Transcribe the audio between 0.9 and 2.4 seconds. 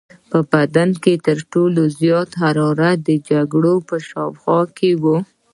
کې تر ټولو زیاته